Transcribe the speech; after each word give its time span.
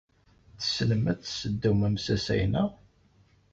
Tessnem 0.59 1.03
ad 1.11 1.19
tesseddum 1.19 1.79
amsasay, 1.87 2.43
naɣ? 2.51 2.71